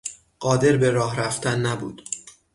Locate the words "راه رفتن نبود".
0.91-2.01